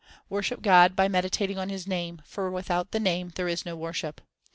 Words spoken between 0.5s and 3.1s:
God by meditating on His name, for without the